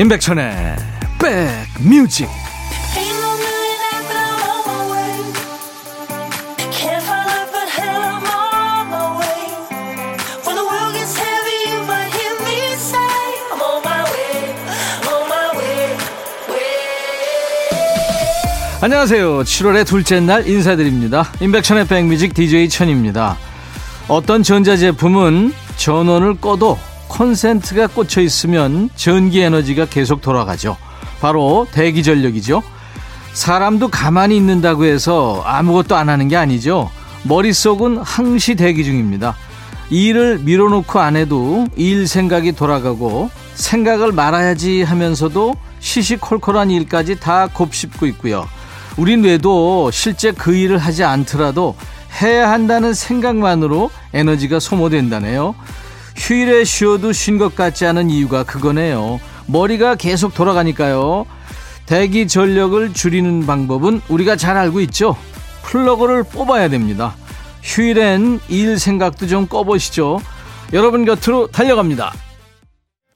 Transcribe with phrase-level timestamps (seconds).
[0.00, 0.76] 임백천의
[1.18, 2.26] 백뮤직
[18.80, 19.42] 안녕하세요.
[19.42, 21.30] 7월의 둘째 날 인사드립니다.
[21.42, 23.36] 임백천의 백뮤직 DJ 천입니다.
[24.08, 26.78] 어떤 전자제품은 전원을 꺼도
[27.10, 30.76] 콘센트가 꽂혀 있으면 전기 에너지가 계속 돌아가죠.
[31.20, 32.62] 바로 대기 전력이죠.
[33.32, 36.90] 사람도 가만히 있는다고 해서 아무것도 안 하는 게 아니죠.
[37.24, 39.36] 머릿속은 항시 대기 중입니다.
[39.90, 48.48] 일을 밀어놓고 안 해도 일 생각이 돌아가고 생각을 말아야지 하면서도 시시콜콜한 일까지 다 곱씹고 있고요.
[48.96, 51.74] 우린 뇌도 실제 그 일을 하지 않더라도
[52.22, 55.54] 해야 한다는 생각만으로 에너지가 소모된다네요.
[56.20, 59.18] 휴일에 쉬어도 쉰 것 같지 않은 이유가 그거네요.
[59.46, 61.24] 머리가 계속 돌아가니까요.
[61.86, 65.16] 대기 전력을 줄이는 방법은 우리가 잘 알고 있죠.
[65.62, 67.16] 플러그를 뽑아야 됩니다.
[67.62, 70.20] 휴일엔 일 생각도 좀 꺼보시죠.
[70.74, 72.12] 여러분 곁으로 달려갑니다.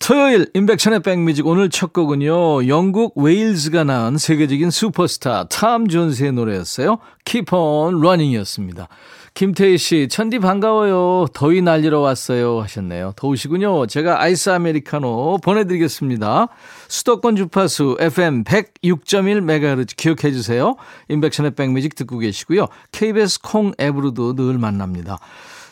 [0.01, 2.69] 토요일 임백천의 백뮤직 오늘 첫 곡은요.
[2.69, 6.99] 영국 웨일즈가 낳은 세계적인 슈퍼스타 톰 존스의 노래였어요.
[7.25, 8.89] Keep on Running이었습니다.
[9.35, 11.27] 김태희 씨, 천디 반가워요.
[11.35, 12.61] 더위 날리러 왔어요.
[12.63, 13.15] 하셨네요.
[13.17, 13.89] 더우시군요.
[13.89, 16.47] 제가 아이스 아메리카노 보내드리겠습니다.
[16.87, 20.77] 수도권 주파수 FM 106.1MHz 기억해 주세요.
[21.09, 22.69] 인백션의 백뮤직 듣고 계시고요.
[22.93, 25.19] KBS 콩 앱으로도 늘 만납니다.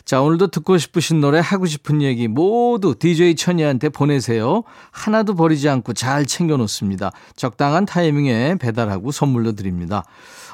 [0.03, 4.63] 자, 오늘도 듣고 싶으신 노래, 하고 싶은 얘기 모두 DJ 천이한테 보내세요.
[4.91, 7.13] 하나도 버리지 않고 잘 챙겨놓습니다.
[7.37, 10.03] 적당한 타이밍에 배달하고 선물로 드립니다.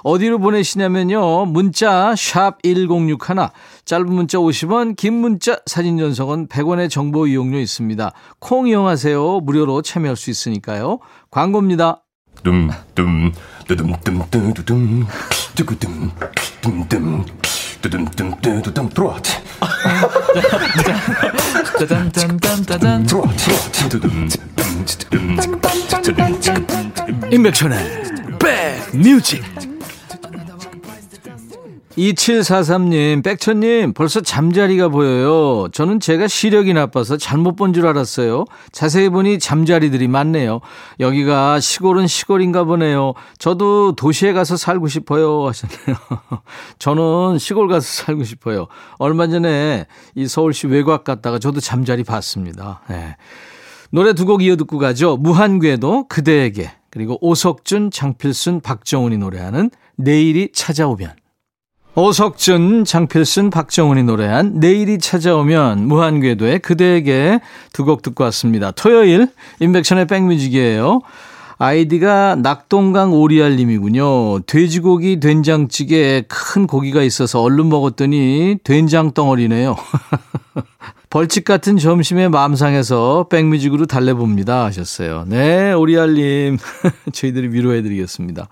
[0.03, 1.45] 어디로 보내시냐면요.
[1.45, 3.49] 문자 샵 1061,
[3.85, 8.11] 짧은 문자 50원, 긴 문자 사진 전송은 100원의 정보 이용료 있습니다.
[8.39, 9.39] 콩 이용하세요.
[9.41, 10.99] 무료로 참여할 수 있으니까요.
[11.31, 12.03] 광고입니다.
[12.43, 13.31] 둠둠
[13.67, 15.07] 뚜둠뚜둠뚜둠
[15.55, 16.11] 뚜구둠
[16.61, 17.25] 둠둠
[17.81, 19.17] 뚜둠뚜둠뚜둠 들어와
[27.31, 28.03] 임백천의
[28.39, 29.43] 백뮤직
[31.99, 35.67] 2743님, 백천님, 벌써 잠자리가 보여요.
[35.73, 38.45] 저는 제가 시력이 나빠서 잘못 본 줄 알았어요.
[38.71, 40.61] 자세히 보니 잠자리들이 많네요.
[40.99, 43.13] 여기가 시골은 시골인가 보네요.
[43.38, 45.45] 저도 도시에 가서 살고 싶어요.
[45.47, 45.97] 하셨네요.
[46.79, 48.67] 저는 시골 가서 살고 싶어요.
[48.97, 52.81] 얼마 전에 이 서울시 외곽 갔다가 저도 잠자리 봤습니다.
[52.89, 53.17] 네.
[53.91, 55.17] 노래 두 곡 이어 듣고 가죠.
[55.17, 56.71] 무한궤도 그대에게.
[56.91, 61.19] 그리고 오석준, 장필순, 박정훈이 노래하는 내일이 찾아오면.
[61.99, 67.41] 오석준, 장필순, 박정훈이 노래한 내일이 찾아오면 무한궤도의 그대에게
[67.73, 68.71] 두 곡 듣고 왔습니다.
[68.71, 69.27] 토요일
[69.59, 71.01] 인백션의 백뮤직이에요.
[71.57, 74.41] 아이디가 낙동강 오리알님이군요.
[74.43, 79.75] 돼지고기 된장찌개에 큰 고기가 있어서 얼른 먹었더니 된장 덩어리네요.
[81.09, 85.25] 벌칙 같은 점심에 맘상해서 백뮤직으로 달래봅니다 하셨어요.
[85.27, 86.59] 네, 오리알님.
[87.11, 88.47] 저희들이 위로해드리겠습니다.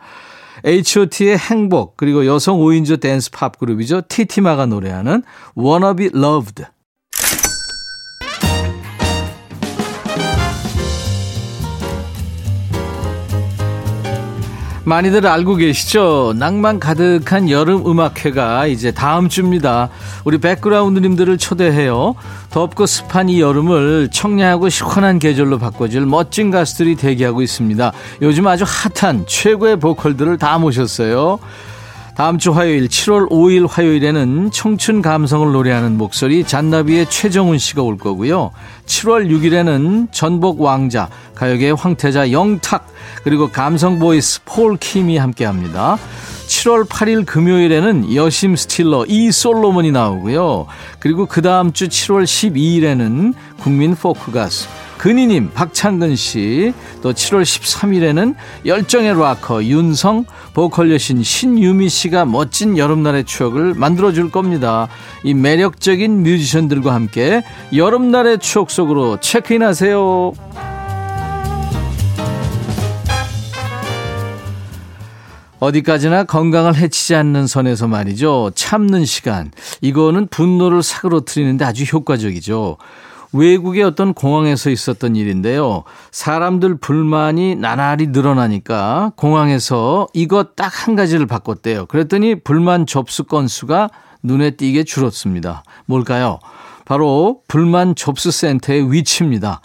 [0.68, 4.02] H.O.T의 행복 그리고 여성 5인조 댄스 팝 그룹이죠.
[4.10, 5.24] 티티마가 노래하는
[5.58, 6.66] Wanna Be Loved.
[14.84, 16.34] 많이들 알고 계시죠?
[16.38, 19.90] 낭만 가득한 여름 음악회가 이제 다음 주입니다.
[20.24, 22.16] 우리 백그라운드님들을 초대해요.
[22.50, 27.92] 덥고 습한 이 여름을 청량하고 시원한 계절로 바꿔줄 멋진 가수들이 대기하고 있습니다.
[28.22, 31.40] 요즘 아주 핫한 최고의 보컬들을 다 모셨어요.
[32.18, 38.50] 다음 주 화요일 7월 5일 화요일에는 청춘 감성을 노래하는 목소리 잔나비의 최정훈 씨가 올 거고요.
[38.88, 42.88] 7월 6일에는 전복 왕자, 가요계의 황태자 영탁,
[43.24, 46.00] 그리고 감성 보이스 폴 킴이 함께 합니다.
[46.48, 50.68] 7월 8일 금요일에는 여심 stealer 이솔로몬이 나오고요.
[51.00, 54.68] 그리고 그 다음 주 7월 12일에는 국민 포크 가수
[54.98, 56.74] 근희님, 박창근 씨,
[57.04, 58.36] 또 7월 13일에는
[58.66, 64.88] 열정의 락커 윤성, 보컬 여신 신유미 씨가 멋진 여름날의 추억을 만들어줄 겁니다.
[65.24, 67.44] 이 매력적인 뮤지션들과 함께
[67.76, 70.34] 여름날의 추억 속으로 체크인 하세요.
[75.60, 78.52] 어디까지나 건강을 해치지 않는 선에서 말이죠.
[78.56, 79.52] 참는 시간.
[79.82, 82.78] 이거는 분노를 사그러뜨리는데 아주 효과적이죠.
[83.34, 85.84] 외국의 어떤 공항에서 있었던 일인데요.
[86.12, 91.88] 사람들 불만이 나날이 늘어나니까 공항에서 이것 딱 한 가지를 바꿨대요.
[91.88, 93.90] 그랬더니 불만 접수 건수가
[94.24, 95.64] 눈에 띄게 줄었습니다.
[95.86, 96.40] 뭘까요?
[96.86, 99.60] 바로 불만 접수 센터의 위치입니다.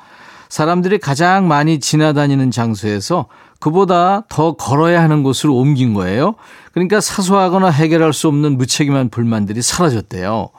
[0.52, 3.24] 사람들이 가장 많이 지나다니는 장소에서
[3.58, 6.34] 그보다 더 걸어야 하는 곳으로 옮긴 거예요.
[6.74, 10.50] 그러니까 사소하거나 해결할 수 없는 무책임한 불만들이 사라졌대요.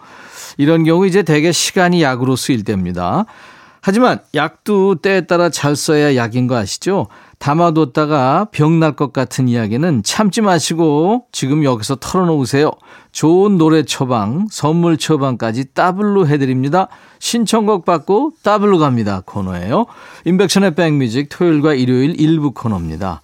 [0.58, 3.26] 이런 경우 이제 대개 시간이 약으로 쓰일 때입니다.
[3.82, 7.06] 하지만 약도 때에 따라 잘 써야 약인 거 아시죠?
[7.44, 12.72] 담아뒀다가 병날 것 같은 이야기는 참지 마시고 지금 여기서 털어놓으세요.
[13.12, 16.88] 좋은 노래 처방, 선물 처방까지 더블로 해드립니다.
[17.20, 19.24] 신청곡 받고 더블로 갑니다.
[19.26, 19.88] 코너예요.
[20.24, 23.22] 인백션의 백뮤직 토요일과 일요일 일부 코너입니다.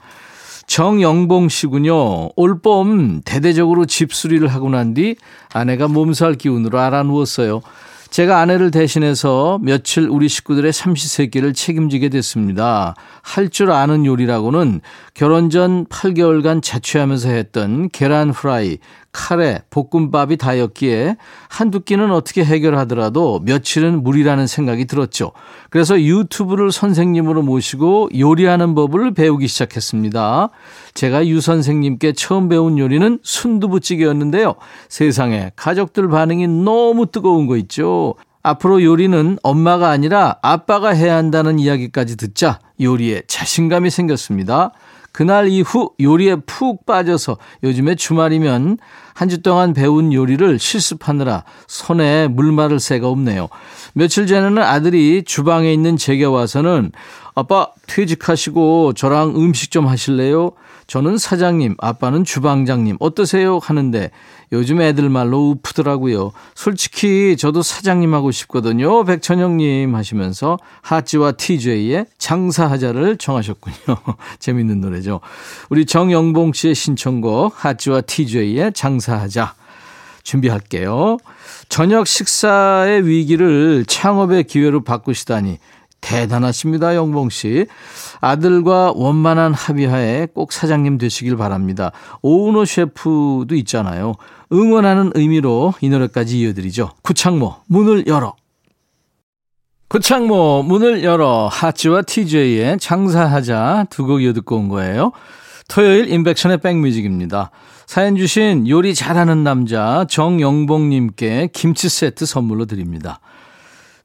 [0.68, 2.31] 정영봉 씨군요.
[2.36, 5.15] 올봄 대대적으로 집수리를 하고 난 뒤
[5.54, 7.62] 아내가 몸살 기운으로 알아누웠어요.
[8.09, 12.95] 제가 아내를 대신해서 며칠 우리 식구들의 삼시세끼를 책임지게 됐습니다.
[13.21, 14.81] 할 줄 아는 요리라고는
[15.13, 18.77] 결혼 전 8개월간 자취하면서 했던 계란 프라이,
[19.11, 21.17] 카레, 볶음밥이 다였기에
[21.50, 25.31] 한두 끼는 어떻게 해결하더라도 며칠은 무리라는 생각이 들었죠.
[25.71, 30.50] 그래서 유튜브를 선생님으로 모시고 요리하는 법을 배우기 시작했습니다.
[30.94, 34.55] 제가 유 선생님께 처음 배운 요리는 순두부찌개였는데요.
[34.89, 37.99] 세상에 가족들 반응이 너무 뜨거운 거 있죠.
[38.42, 44.72] 앞으로 요리는 엄마가 아니라 아빠가 해야 한다는 이야기까지 듣자 요리에 자신감이 생겼습니다.
[45.12, 48.78] 그날 이후 요리에 푹 빠져서 요즘에 주말이면
[49.13, 53.50] 한 주 동안 배운 요리를 실습하느라 손에 물 마를 새가 없네요.
[53.94, 56.94] 며칠 전에는 아들이 주방에 있는 제게 와서는
[57.36, 60.51] 아빠 퇴직하시고 저랑 음식 좀 하실래요?
[60.89, 63.59] 저는 사장님, 아빠는 주방장님 어떠세요?
[63.62, 64.09] 하는데
[64.51, 66.31] 요즘 애들 말로 우프더라고요.
[66.56, 69.03] 솔직히 저도 사장님 하고 싶거든요.
[69.03, 73.75] 백천영님 하시면서 하찌와 TJ의 장사하자를 청하셨군요.
[74.39, 75.21] 재밌는 노래죠.
[75.69, 79.53] 우리 정영봉 씨의 신청곡 하찌와 TJ의 장사하자
[80.24, 81.18] 준비할게요.
[81.69, 85.59] 저녁 식사의 위기를 창업의 기회로 바꾸시다니
[86.01, 87.66] 대단하십니다, 영봉 씨.
[88.22, 91.92] 아들과 원만한 합의하에 꼭 사장님 되시길 바랍니다.
[92.22, 94.13] 오은호 셰프도 있잖아요.
[94.51, 96.92] 응원하는 의미로 이 노래까지 이어드리죠.
[97.04, 98.36] 구창모, 문을 열어.
[99.90, 101.48] 구창모, 문을 열어.
[101.51, 105.12] 하츠와 TJ의 장사하자 두 곡 이어 듣고 온 거예요.
[105.68, 107.51] 토요일 인백션의 백뮤직입니다.
[107.86, 113.19] 사연 주신 요리 잘하는 남자 정영봉님께 김치 세트 선물로 드립니다.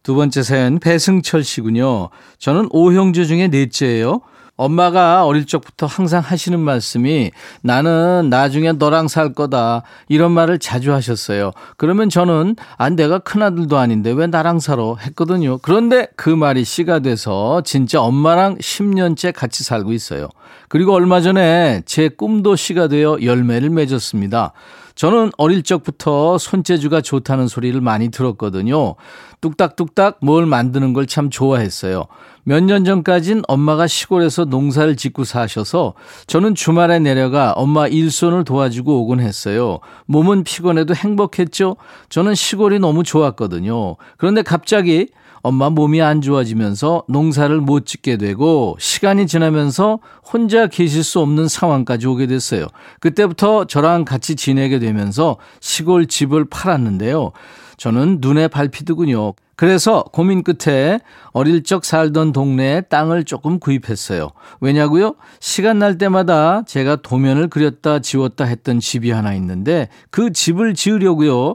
[0.04, 2.10] 두 번째 사연 배승철 씨군요.
[2.38, 4.20] 저는 오형제 중에 넷째예요.
[4.56, 9.82] 엄마가 어릴 적부터 항상 하시는 말씀이 나는 나중에 너랑 살 거다.
[10.08, 11.52] 이런 말을 자주 하셨어요.
[11.78, 14.94] 그러면 저는 안 아, 내가 큰아들도 아닌데 왜 나랑 살아?
[15.00, 15.58] 했거든요.
[15.58, 20.28] 그런데 그 말이 씨가 돼서 진짜 엄마랑 10년째 같이 살고 있어요.
[20.68, 24.52] 그리고 얼마 전에 제 꿈도 씨가 되어 열매를 맺었습니다.
[24.94, 28.94] 저는 어릴 적부터 손재주가 좋다는 소리를 많이 들었거든요.
[29.40, 32.04] 뚝딱뚝딱 뭘 만드는 걸 참 좋아했어요.
[32.44, 35.94] 몇 년 전까진 엄마가 시골에서 농사를 짓고 사셔서
[36.26, 39.80] 저는 주말에 내려가 엄마 일손을 도와주고 오곤 했어요.
[40.06, 41.76] 몸은 피곤해도 행복했죠?
[42.08, 43.96] 저는 시골이 너무 좋았거든요.
[44.16, 45.08] 그런데 갑자기
[45.44, 52.06] 엄마 몸이 안 좋아지면서 농사를 못 짓게 되고 시간이 지나면서 혼자 계실 수 없는 상황까지
[52.06, 52.66] 오게 됐어요.
[52.98, 57.32] 그때부터 저랑 같이 지내게 되면서 시골 집을 팔았는데요.
[57.76, 59.34] 저는 눈에 밟히더군요.
[59.56, 60.98] 그래서 고민 끝에
[61.32, 64.30] 어릴 적 살던 동네에 땅을 조금 구입했어요.
[64.60, 65.14] 왜냐고요?
[65.38, 71.54] 시간 날 때마다 제가 도면을 그렸다 지웠다 했던 집이 하나 있는데 그 집을 지으려고요.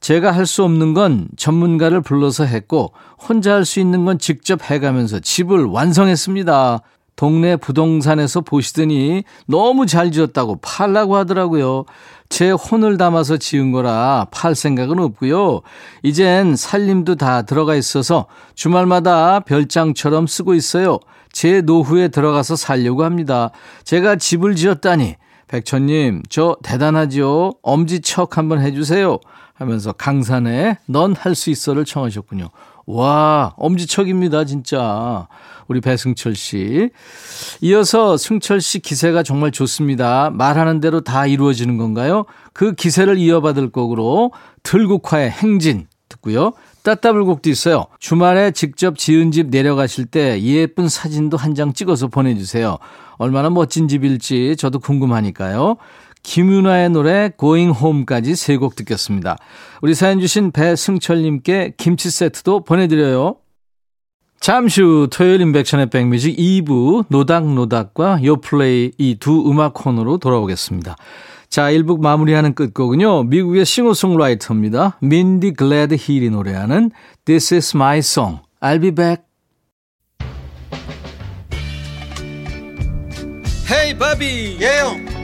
[0.00, 5.18] 제가 할 수 없는 건 전문가를 불러서 했고 혼자 할 수 있는 건 직접 해가면서
[5.18, 6.80] 집을 완성했습니다.
[7.16, 11.84] 동네 부동산에서 보시더니 너무 잘 지었다고 팔라고 하더라고요.
[12.30, 15.60] 제 혼을 담아서 지은 거라 팔 생각은 없고요.
[16.04, 21.00] 이젠 살림도 다 들어가 있어서 주말마다 별장처럼 쓰고 있어요.
[21.32, 23.50] 제 노후에 들어가서 살려고 합니다.
[23.84, 25.16] 제가 집을 지었다니
[25.48, 27.54] 백천님 저 대단하죠.
[27.62, 29.18] 엄지척 한번 해주세요.
[29.54, 32.48] 하면서 강산에 넌 할 수 있어를 청하셨군요.
[32.94, 35.28] 와, 엄지척입니다, 진짜.
[35.68, 36.90] 우리 배승철 씨.
[37.60, 40.30] 이어서 승철 씨 기세가 정말 좋습니다.
[40.30, 42.24] 말하는 대로 다 이루어지는 건가요?
[42.52, 44.32] 그 기세를 이어받을 곡으로
[44.64, 46.52] 들국화의 행진 듣고요.
[46.82, 47.84] 따따블곡도 있어요.
[48.00, 52.78] 주말에 직접 지은 집 내려가실 때 예쁜 사진도 한 장 찍어서 보내주세요.
[53.18, 55.76] 얼마나 멋진 집일지 저도 궁금하니까요.
[56.22, 59.38] 김윤아의 노래 Going Home까지 세 곡 듣겠습니다.
[59.82, 63.36] 우리 사연 주신 배승철님께 김치 세트도 보내드려요.
[64.40, 70.96] 잠시 후 토요일 임백천의 백뮤직 2부 노닥노닥과 요플레이 이 두 음악 코너로 돌아오겠습니다.
[71.50, 73.24] 자, 1부 마무리하는 끝곡은요.
[73.24, 74.98] 미국의 싱어송라이터입니다.
[75.02, 76.90] 민디 글레드힐이 노래하는
[77.24, 78.38] This is my song.
[78.60, 79.24] I'll be back.
[83.68, 84.58] Hey, 바비.
[84.60, 85.19] 예, 형.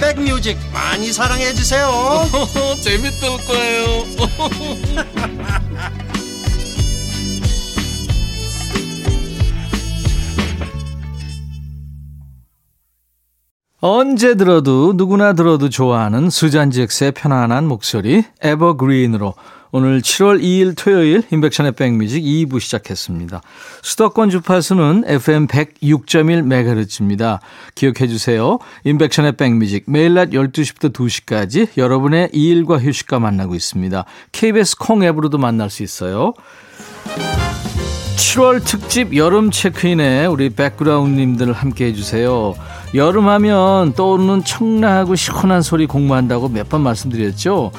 [0.00, 1.90] 백뮤직 많이 사랑해 주세요.
[2.82, 4.04] 재밌을 거예요
[13.86, 19.34] 언제 들어도 누구나 들어도 좋아하는 수잔지엑스의 편안한 목소리 에버그린으로
[19.72, 23.42] 오늘 7월 2일 토요일 인백션의 백뮤직 2부 시작했습니다.
[23.82, 27.40] 수도권 주파수는 FM 106.1MHz입니다.
[27.74, 28.58] 기억해 주세요.
[28.84, 34.06] 인백션의 백뮤직 매일 낮 12시부터 2시까지 여러분의 일과 휴식과 만나고 있습니다.
[34.32, 36.32] KBS 콩 앱으로도 만날 수 있어요.
[38.16, 42.54] 7월 특집 여름 체크인에 우리 백그라운드님들 함께 해주세요.
[42.94, 47.72] 여름하면 떠오르는 청라하고 시원한 소리 공부한다고 몇 번 말씀드렸죠.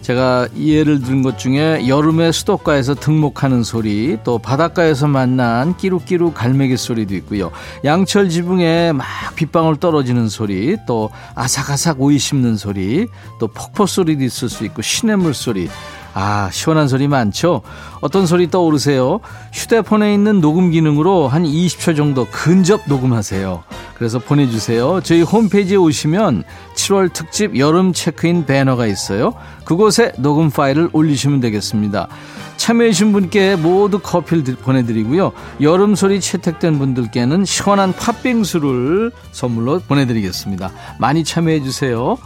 [0.00, 7.14] 제가 예를 든 것 중에 여름에 수도가에서 등목하는 소리, 또 바닷가에서 만난 끼룩끼룩 갈매기 소리도
[7.16, 7.52] 있고요.
[7.84, 13.06] 양철 지붕에 막 빗방울 떨어지는 소리, 또 아삭아삭 오이 씹는 소리,
[13.38, 15.68] 또 폭포 소리도 있을 수 있고 시냇물 소리.
[16.14, 17.62] 아, 시원한 소리 많죠?
[18.00, 19.20] 어떤 소리 떠오르세요?
[19.52, 23.62] 휴대폰에 있는 녹음 기능으로 한 20초 정도 근접 녹음하세요.
[23.94, 25.00] 그래서 보내주세요.
[25.02, 26.42] 저희 홈페이지에 오시면
[26.74, 29.32] 7월 특집 여름 체크인 배너가 있어요.
[29.64, 32.08] 그곳에 녹음 파일을 올리시면 되겠습니다.
[32.56, 35.32] 참여해주신 분께 모두 커피를 보내드리고요.
[35.60, 40.70] 여름 소리 채택된 분들께는 시원한 팥빙수를 선물로 보내드리겠습니다.
[40.98, 42.18] 많이 참여해주세요.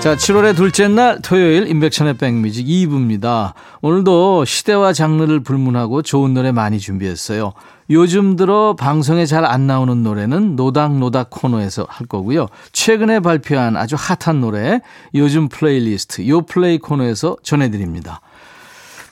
[0.00, 3.52] 자, 7월의 둘째 날 토요일 임백천의 백뮤직 2부입니다.
[3.82, 7.52] 오늘도 시대와 장르를 불문하고 좋은 노래 많이 준비했어요.
[7.90, 12.46] 요즘 들어 방송에 잘 안 나오는 노래는 노닥노닥 코너에서 할 거고요.
[12.72, 14.80] 최근에 발표한 아주 핫한 노래
[15.16, 18.20] 요즘 플레이리스트 요 플레이 코너에서 전해드립니다.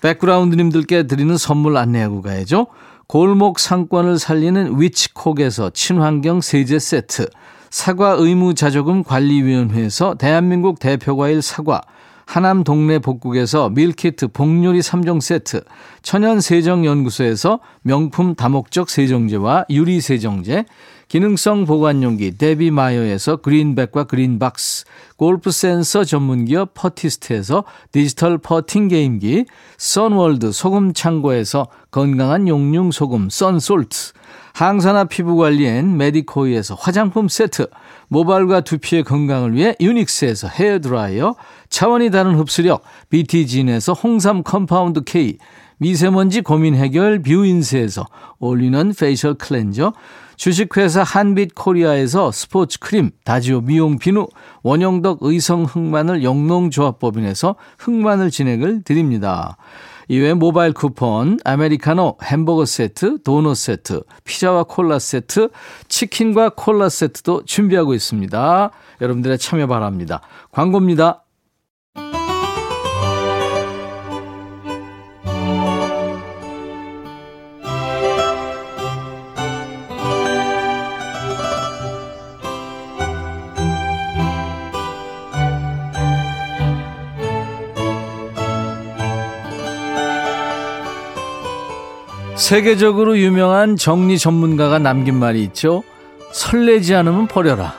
[0.02, 2.68] 백그라운드님들께 드리는 선물 안내하고 가야죠.
[3.08, 7.28] 골목 상권을 살리는 위치콕에서 친환경 세제 세트
[7.70, 11.80] 사과 의무자조금 관리위원회에서 대한민국 대표과일 사과,
[12.26, 15.62] 하남 동네 복국에서 밀키트 복요리 3종 세트,
[16.02, 20.64] 천연세정연구소에서 명품 다목적 세정제와 유리세정제,
[21.08, 29.46] 기능성 보관용기 데비마이어에서 그린백과 그린박스, 골프 센서 전문기업 퍼티스트에서 디지털 퍼팅 게임기,
[29.78, 34.14] 선월드 소금 창고에서 건강한 용융 소금 썬솔트,
[34.54, 37.68] 항산화 피부관리엔 메디코이에서 화장품 세트,
[38.08, 41.36] 모발과 두피의 건강을 위해 유닉스에서 헤어드라이어,
[41.68, 45.38] 차원이 다른 흡수력 BT진에서 홍삼 compound K,
[45.78, 48.06] 미세먼지 고민 해결 뷰인스에서
[48.38, 49.92] 올인원 facial cleanser,
[50.36, 54.26] 주식회사 한빛코리아에서 스포츠 크림, 다지오 미용 비누,
[54.62, 59.56] 원형덕 의성 흑마늘 영농조합법인에서 흑마늘 진행을 드립니다.
[60.08, 65.48] 이외에 모바일 쿠폰, 아메리카노, 햄버거 세트, 도넛 세트, 피자와 콜라 세트,
[65.88, 68.70] 치킨과 콜라 세트도 준비하고 있습니다.
[69.00, 70.20] 여러분들의 참여 바랍니다.
[70.52, 71.25] 광고입니다.
[92.46, 95.82] 세계적으로 유명한 정리 전문가가 남긴 말이 있죠.
[96.30, 97.74] 설레지 않으면 버려라.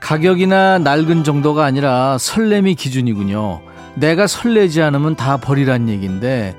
[0.00, 3.60] 가격이나 낡은 정도가 아니라 설렘이 기준이군요.
[3.96, 6.56] 내가 설레지 않으면 다 버리란 얘기인데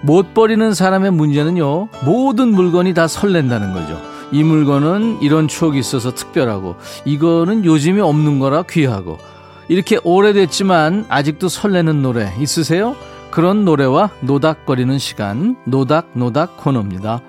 [0.00, 1.88] 못 버리는 사람의 문제는요.
[2.06, 4.00] 모든 물건이 다 설렌다는 거죠.
[4.32, 9.18] 이 물건은 이런 추억이 있어서 특별하고 이거는 요즘에 없는 거라 귀하고
[9.68, 12.96] 이렇게 오래됐지만 아직도 설레는 노래 있으세요?
[13.30, 17.22] 그런 노래와 노닥거리는 시간 노닥노닥 코너입니다.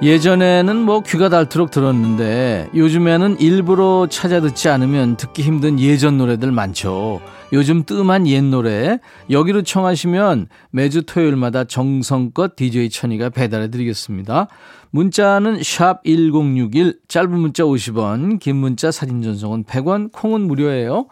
[0.00, 7.20] 예전에는 뭐 귀가 닳도록 들었는데 요즘에는 일부러 찾아 듣지 않으면 듣기 힘든 예전 노래들 많죠.
[7.52, 14.46] 요즘 뜸한 옛 노래 여기로 청하시면 매주 토요일마다 정성껏 DJ 천이가 배달해 드리겠습니다.
[14.90, 21.08] 문자는 샵 1061 짧은 문자 50원 긴 문자 사진 전송은 100원 콩은 무료예요.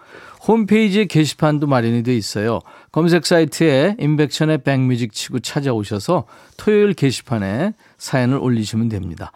[0.47, 2.61] 홈페이지에 게시판도 마련이 돼 있어요.
[2.93, 6.25] 검색 사이트에 인백천의 백뮤직 치고 찾아오셔서
[6.57, 9.33] 토요일 게시판에 사연을 올리시면 됩니다.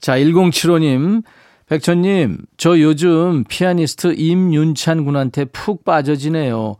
[0.00, 1.22] 자, 1075님.
[1.66, 6.76] 백천님, 저 요즘 피아니스트 임윤찬 군한테 푹 빠져지네요.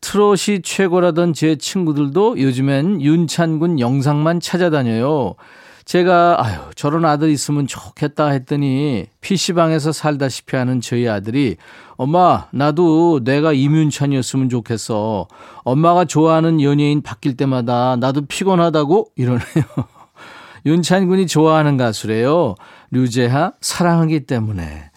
[0.00, 5.34] 트롯이 최고라던 제 친구들도 요즘엔 윤찬 군 영상만 찾아다녀요.
[5.84, 11.56] 제가 아유 저런 아들 있으면 좋겠다 했더니 PC방에서 살다시피 하는 저희 아들이
[11.96, 15.26] 엄마 나도 내가 임윤찬이었으면 좋겠어.
[15.64, 19.42] 엄마가 좋아하는 연예인 바뀔 때마다 나도 피곤하다고 이러네요.
[20.66, 22.54] 윤찬 군이 좋아하는 가수래요.
[22.90, 24.90] 류제하 사랑하기 때문에.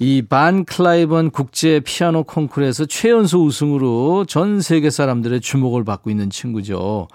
[0.00, 7.06] 이 반 클라이번 국제 피아노 콩쿠르에서 최연소 우승으로 전 세계 사람들의 주목을 받고 있는 친구죠.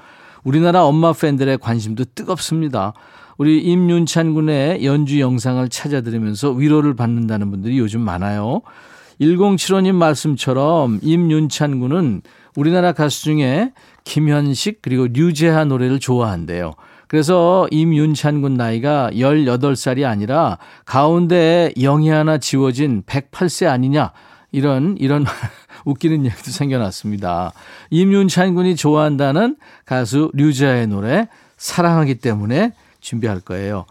[0.44, 2.94] 우리나라 엄마 팬들의 관심도 뜨겁습니다.
[3.38, 8.62] 우리 임윤찬 군의 연주 영상을 찾아 들으면서 위로를 받는다는 분들이 요즘 많아요.
[9.22, 12.22] 1075님 말씀처럼 임윤찬 군은
[12.56, 13.72] 우리나라 가수 중에
[14.04, 16.74] 김현식 그리고 류재하 노래를 좋아한대요.
[17.08, 24.12] 그래서 임윤찬 군 나이가 18살이 아니라 가운데 0이 하나 지워진 108세 아니냐
[24.52, 25.26] 이런 이런
[25.90, 27.54] 웃기는 얘기도 생겨났습니다.
[27.90, 31.28] 임윤찬 군이 좋아한다는 가수 류자의 노래
[31.58, 33.86] 사랑하기 때문에 준비할 거예요.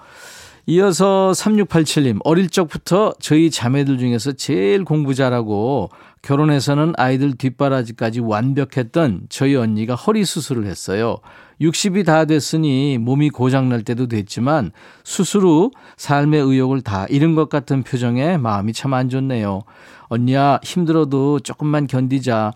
[0.67, 5.88] 이어서 3687님, 어릴 적부터 저희 자매들 중에서 제일 공부 잘하고
[6.21, 11.19] 결혼해서는 아이들 뒷바라지까지 완벽했던 저희 언니가 허리 수술을 했어요.
[11.61, 14.73] 60이 다 됐으니 몸이 고장날 때도 됐지만
[15.05, 19.62] 후 삶의 의욕을 다 잃은 것 같은 표정에 마음이 참 안 좋네요.
[20.09, 22.53] 언니야, 힘들어도 조금만 견디자.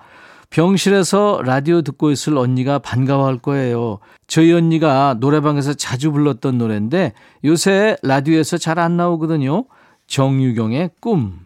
[0.50, 3.98] 병실에서 라디오 듣고 있을 언니가 반가워할 거예요.
[4.26, 7.12] 저희 언니가 노래방에서 자주 불렀던 노래인데
[7.44, 9.64] 요새 라디오에서 잘 안 나오거든요.
[10.06, 11.40] 정유경의 꿈.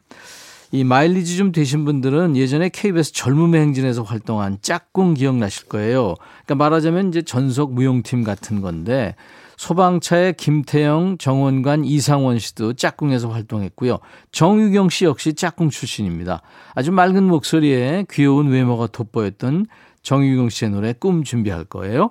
[0.72, 6.14] 이 마일리지 좀 되신 분들은 예전에 KBS 젊음의 행진에서 활동한 짝꿍 기억나실 거예요.
[6.44, 9.14] 그러니까 말하자면 이제 전속 무용팀 같은 건데
[9.56, 13.98] 소방차의 김태영, 정원관, 이상원 씨도 짝꿍에서 활동했고요.
[14.32, 16.42] 정유경 씨 역시 짝꿍 출신입니다.
[16.74, 19.66] 아주 맑은 목소리에 귀여운 외모가 돋보였던
[20.02, 22.10] 정유경 씨의 노래 꿈 준비할 거예요.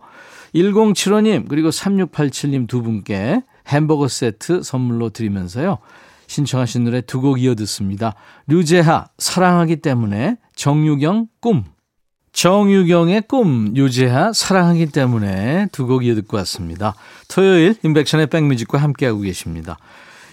[0.56, 5.78] 1075님 그리고 3687님 두 분께 햄버거 세트 선물로 드리면서요.
[6.36, 8.14] 신청하신 노래 두 곡 이어 듣습니다.
[8.48, 11.64] 류재하 사랑하기 때문에 정유경 꿈
[12.34, 16.94] 정유경의 꿈, 유재하 사랑하기 때문에 두 곡 이어 듣고 왔습니다.
[17.30, 19.78] 토요일 인백션의 백뮤직과 함께하고 계십니다.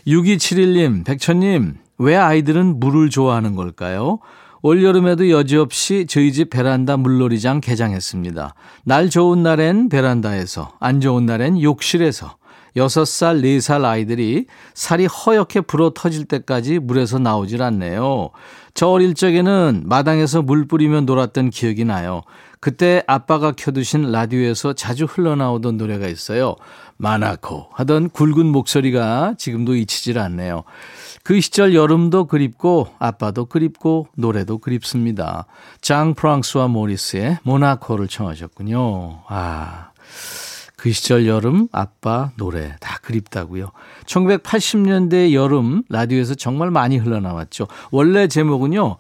[0.09, 4.19] 6271님, 백천님, 왜 아이들은 물을 좋아하는 걸까요?
[4.63, 8.55] 올여름에도 여지없이 저희 집 베란다 물놀이장 개장했습니다.
[8.85, 12.35] 날 좋은 날엔 베란다에서, 안 좋은 날엔 욕실에서,
[12.77, 18.31] 6살, 4살 아이들이 살이 허옇게 불어 터질 때까지 물에서 나오질 않네요.
[18.75, 22.23] 저 어릴 적에는 마당에서 물 뿌리며 놀았던 기억이 나요.
[22.61, 26.55] 그때 아빠가 켜두신 라디오에서 자주 흘러나오던 노래가 있어요.
[26.97, 30.63] 마나코 하던 굵은 목소리가 지금도 잊히질 않네요.
[31.25, 35.47] 그 시절 여름도 그립고 아빠도 그립고 노래도 그립습니다.
[35.81, 39.23] 장 프랑스와 모리스의 모나코를 청하셨군요.
[39.27, 39.91] 아.
[40.83, 43.71] 그 시절 여름 아빠 노래 다 그립다고요.
[44.05, 47.69] 1980년대 여름 라디오에서 정말 많이 흘러나왔죠.
[47.93, 48.97] 원래 제목은요.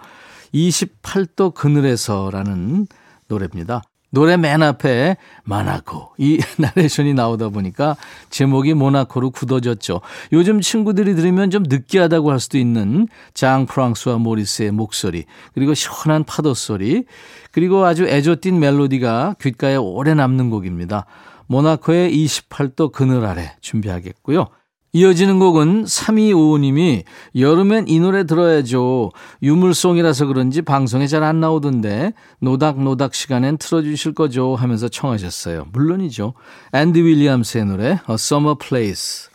[0.54, 2.86] 28도 그늘에서라는
[3.26, 3.82] 노래입니다.
[4.10, 7.96] 노래 맨 앞에 마나코 이 나레이션이 나오다 보니까
[8.30, 10.02] 제목이 모나코로 굳어졌죠.
[10.32, 16.54] 요즘 친구들이 들으면 좀 느끼하다고 할 수도 있는 장 프랑스와 모리스의 목소리 그리고 시원한 파도
[16.54, 17.06] 소리
[17.50, 21.06] 그리고 아주 애조띤 멜로디가 귓가에 오래 남는 곡입니다.
[21.52, 24.46] 모나코의 28도 그늘 아래 준비하겠고요.
[24.94, 27.04] 이어지는 곡은 3255님이
[27.36, 29.10] 여름엔 이 노래 들어야죠.
[29.42, 35.66] 유물송이라서 그런지 방송에 잘 안 나오던데 노닥노닥 시간엔 틀어주실 거죠 하면서 청하셨어요.
[35.72, 36.34] 물론이죠.
[36.72, 39.30] 앤디 윌리엄스의 노래 A Summer Place.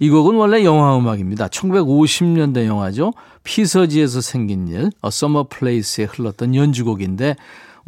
[0.00, 1.48] 이 곡은 원래 영화 음악입니다.
[1.48, 3.12] 1950년대 영화죠.
[3.44, 7.36] 피서지에서 생긴 일 A Summer Place에 흘렀던 연주곡인데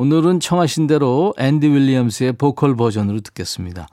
[0.00, 3.86] 오늘은 청하신 대로 앤디 윌리엄스의 보컬 버전으로 듣겠습니다.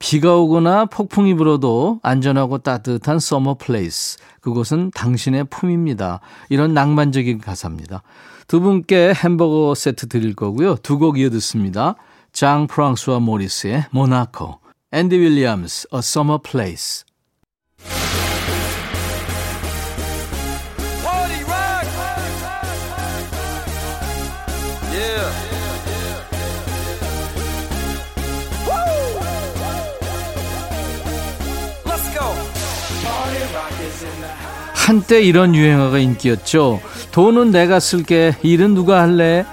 [0.00, 4.18] 비가 오거나 폭풍이 불어도 안전하고 따뜻한 summer place.
[4.40, 6.18] 그곳은 당신의 품입니다.
[6.48, 8.02] 이런 낭만적인 가사입니다.
[8.48, 10.78] 두 분께 햄버거 세트 드릴 거고요.
[10.82, 11.94] 두 곡 이어 듣습니다.
[12.32, 14.58] 장 프랑스와 모리스의 모나코,
[14.90, 17.04] 앤디 윌리엄스, A Summer Place.
[34.86, 36.80] 한때 이런 유행어가 인기였죠.
[37.10, 39.44] 돈은 내가 쓸게, 일은 누가 할래,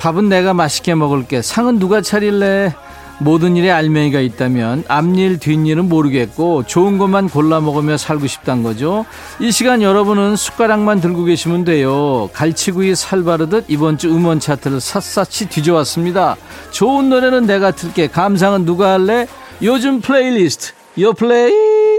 [0.00, 2.74] 밥은 내가 맛있게 먹을게, 상은 누가 차릴래,
[3.18, 9.04] 모든 일에 알맹이가 있다면 앞일 뒷일은 모르겠고 좋은 것만 골라 먹으며 살고 싶단 거죠.
[9.40, 12.28] 이 시간 여러분은 숟가락만 들고 계시면 돼요.
[12.32, 16.36] 갈치구이 살바르듯 이번 주 음원 차트를 샅샅이 뒤져왔습니다.
[16.70, 19.26] 좋은 노래는 내가 틀게 감상은 누가 할래?
[19.62, 21.91] 요즘 플레이리스트 요 플레이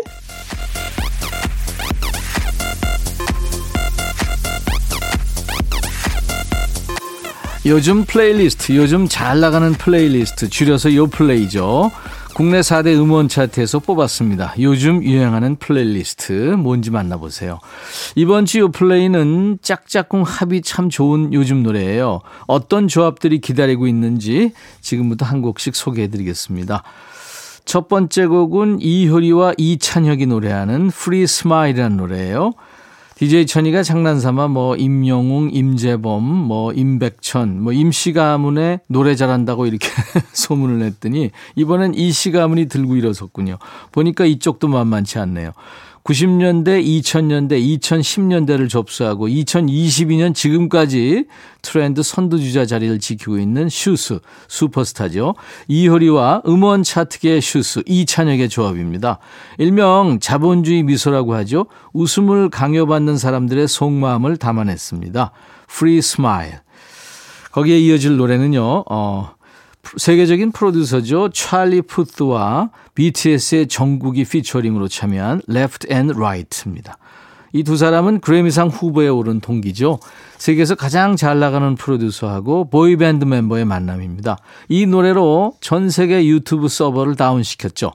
[7.65, 11.91] 요즘 플레이리스트, 요즘 잘 나가는 플레이리스트, 줄여서 요플레이죠.
[12.36, 14.56] 국내 4대 음원 차트에서 뽑았습니다.
[14.60, 17.60] 요즘 유행하는 플레이리스트 뭔지 만나보세요.
[18.15, 22.19] 이번 주 요플레이는 짝짝꿍 합이 참 좋은 요즘 노래예요.
[22.47, 26.84] 어떤 조합들이 기다리고 있는지 지금부터 한 곡씩 소개해드리겠습니다.
[27.63, 32.54] 첫 번째 곡은 이효리와 이찬혁이 노래하는 Free Smile이라는 노래예요.
[33.15, 39.88] DJ 천이가 장난삼아 뭐 임영웅, 임재범, 뭐 임백천, 뭐 임씨 가문에 노래 잘한다고 이렇게
[40.34, 43.60] 소문을 냈더니 이번엔 이씨 가문이 들고 일어섰군요.
[43.91, 45.52] 보니까 이쪽도 만만치 않네요.
[46.03, 51.25] 90년대, 2000년대, 2010년대를 접수하고 2022년 지금까지
[51.61, 55.35] 트렌드 선두주자 자리를 지키고 있는 슈스, 슈퍼스타죠.
[55.69, 59.19] 이효리와 음원 차트계의 슈스, 이찬혁의 조합입니다.
[59.57, 61.67] 일명 자본주의 미소라고 하죠.
[61.93, 65.31] 웃음을 강요받는 사람들의 속마음을 담아냈습니다.
[65.71, 66.57] Free Smile.
[67.53, 69.35] 거기에 이어질 노래는요, 어,
[69.97, 71.29] 세계적인 프로듀서죠.
[71.29, 76.97] 찰리 푸트와 BTS의 정국이 피처링으로 참여한 Left and Right입니다.
[77.55, 79.99] 이 두 사람은 그래미상 후보에 오른 동기죠.
[80.39, 84.37] 세계에서 가장 잘 나가는 프로듀서하고 보이밴드 멤버의 만남입니다.
[84.69, 87.91] 이 노래로 전 세계 유튜브 서버를 다운시켰죠.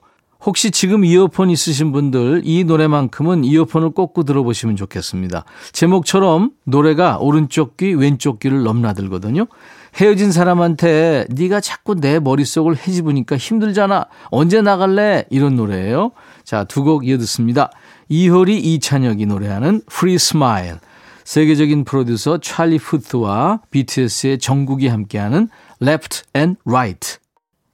[0.46, 5.44] 혹시 지금 이어폰 있으신 분들 이 노래만큼은 이어폰을 꽂고 들어보시면 좋겠습니다.
[5.72, 9.48] 제목처럼 노래가 오른쪽 귀 왼쪽 귀를 넘나들거든요.
[10.01, 14.07] 헤어진 사람한테 네가 자꾸 내 머릿속을 헤집으니까 힘들잖아.
[14.31, 15.25] 언제 나갈래?
[15.31, 16.13] 이런 노래예요.
[16.45, 17.71] 자, 두 곡 이어 듣습니다.
[18.09, 20.79] 이효리 이찬혁이 노래하는 Free Smile.
[21.25, 25.49] 세계적인 프로듀서 찰리 푸트와 BTS의 정국이 함께하는
[25.83, 27.19] Left and Right.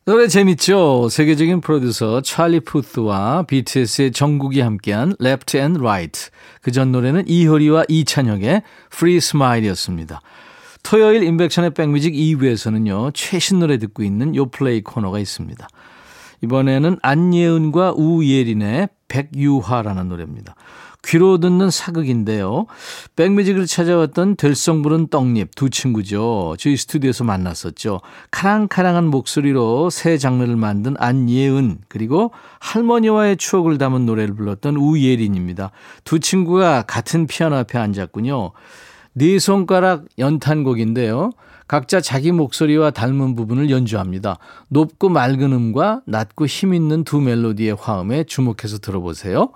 [0.07, 1.09] 노래 재밌죠?
[1.11, 6.31] 세계적인 프로듀서 찰리 푸트와 BTS의 정국이 함께한 Left and Right.
[6.63, 10.21] 그 전 노래는 이효리와 이찬혁의 Free Smile이었습니다.
[10.85, 15.67] 토요일 인백션의 백뮤직 2부에서는요, 최신 노래 듣고 있는 요플레이 코너가 있습니다.
[16.43, 20.55] 이번에는 안예은과 우예린의 백유화라는 노래입니다.
[21.07, 22.67] 귀로 듣는 사극인데요.
[23.17, 26.55] 백뮤직을 찾아왔던 될성부른 떡잎 두 친구죠.
[26.59, 28.01] 저희 스튜디오에서 만났었죠.
[28.31, 35.71] 카랑카랑한 목소리로 새 장르를 만든 안예은 그리고 할머니와의 추억을 담은 노래를 불렀던 우예린입니다.
[36.05, 38.53] 두 친구가 같은 피아노 앞에 앉았군요.
[39.15, 41.31] 네 손가락 연탄곡인데요.
[41.67, 44.39] 각자 자기 목소리와 닮은 부분을 연주합니다.
[44.69, 49.51] 높고 맑은 음과 낮고 힘 있는 두 멜로디의 화음에 주목해서 들어보세요.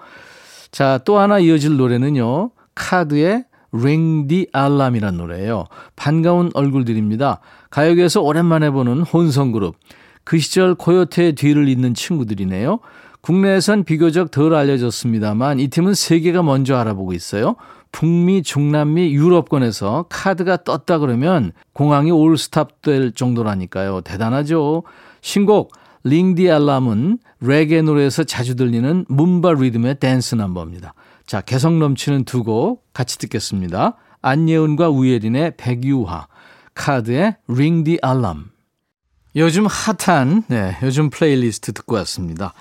[0.70, 2.50] 자, 또 하나 이어질 노래는요.
[2.74, 5.64] 카드의 Ring the Alarm이란 노래예요.
[5.96, 7.40] 반가운 얼굴들입니다.
[7.70, 9.76] 가요계에서 오랜만에 보는 혼성그룹.
[10.24, 12.80] 그 시절 코요태의 뒤를 잇는 친구들이네요.
[13.20, 17.56] 국내에선 비교적 덜 알려졌습니다만 이 팀은 세계가 먼저 알아보고 있어요.
[17.92, 24.02] 북미, 중남미, 유럽권에서 카드가 떴다 그러면 공항이 올스탑 될 정도라니까요.
[24.02, 24.82] 대단하죠.
[25.20, 25.72] 신곡
[26.04, 30.94] Ring the Alarm은 레게 노래에서 자주 들리는 뭄바 리듬의 댄스 넘버입니다.
[31.26, 33.96] 자, 개성 넘치는 두 곡 같이 듣겠습니다.
[34.22, 36.26] 안예은과 우예린의 백유화,
[36.74, 38.50] 카드의 Ring the Alarm.
[39.36, 42.54] 요즘 핫한 네, 요즘 플레이리스트 듣고 왔습니다.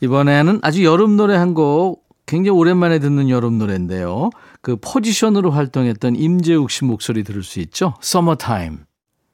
[0.00, 4.30] 이번에는 아주 여름 노래 한 곡 굉장히 오랜만에 듣는 여름 노래인데요.
[4.64, 7.94] 그 포지션으로 활동했던 임재욱 씨 목소리 들을 수 있죠.
[8.00, 8.78] Summer Time.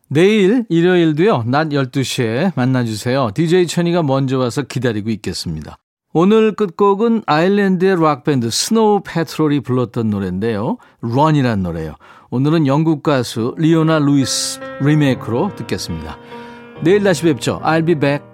[0.09, 1.45] 내일 일요일도요.
[1.47, 3.31] 낮 12시에 만나주세요.
[3.33, 5.79] DJ 천이가 먼저 와서 기다리고 있겠습니다.
[6.13, 10.79] 오늘 끝곡은 아일랜드의 락밴드 스노우 패트롤이 불렀던 노래인데요.
[11.01, 11.95] Run이란 노래요.
[12.31, 16.19] 오늘은 영국 가수 리오나 루이스 리메이크로 듣겠습니다.
[16.83, 17.61] 내일 다시 뵙죠.
[17.63, 18.25] I'll be back.